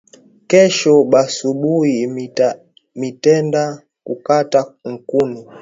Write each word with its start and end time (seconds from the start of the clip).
Kesho 0.49 0.93
busubuyi 1.11 1.99
mitenda 3.01 3.63
kukata 4.05 4.59
nkuni 4.91 5.39